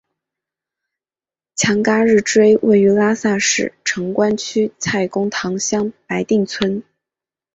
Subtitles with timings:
[1.55, 6.81] 强嘎日追位于拉萨市城关区蔡公堂乡白定村。